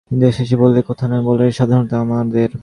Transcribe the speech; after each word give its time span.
ইন্দ্রনাথ 0.09 0.35
হেসে 0.39 0.55
বললে, 0.55 0.79
কথা 0.87 1.05
না-বলারই 1.07 1.51
সাধনা 1.51 1.97
আমাদের। 1.99 2.51